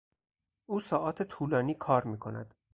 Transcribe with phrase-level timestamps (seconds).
[0.65, 2.53] او ساعات طولانی کار میکند.